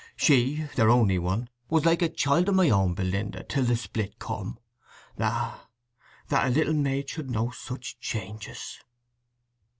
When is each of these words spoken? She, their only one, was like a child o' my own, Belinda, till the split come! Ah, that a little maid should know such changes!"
She, 0.15 0.63
their 0.75 0.89
only 0.89 1.19
one, 1.19 1.47
was 1.69 1.85
like 1.85 2.01
a 2.01 2.09
child 2.09 2.49
o' 2.49 2.51
my 2.53 2.71
own, 2.71 2.95
Belinda, 2.95 3.43
till 3.43 3.65
the 3.65 3.75
split 3.75 4.17
come! 4.17 4.57
Ah, 5.19 5.67
that 6.29 6.47
a 6.47 6.49
little 6.49 6.73
maid 6.73 7.07
should 7.07 7.29
know 7.29 7.51
such 7.51 7.99
changes!" 7.99 8.79